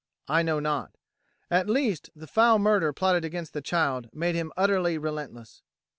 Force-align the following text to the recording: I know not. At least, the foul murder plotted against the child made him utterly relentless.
I 0.27 0.41
know 0.41 0.59
not. 0.59 0.95
At 1.51 1.69
least, 1.69 2.09
the 2.15 2.25
foul 2.25 2.57
murder 2.57 2.91
plotted 2.91 3.23
against 3.23 3.53
the 3.53 3.61
child 3.61 4.09
made 4.11 4.33
him 4.33 4.51
utterly 4.57 4.97
relentless. 4.97 5.61